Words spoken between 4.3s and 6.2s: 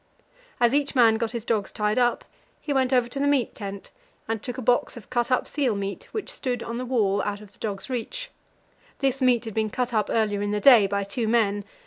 took a box of cut up seal meat,